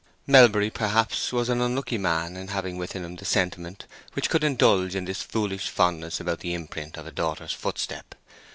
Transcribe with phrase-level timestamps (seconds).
[0.25, 4.95] Melbury, perhaps, was an unlucky man in having within him the sentiment which could indulge
[4.95, 8.15] in this foolish fondness about the imprint of a daughter's footstep.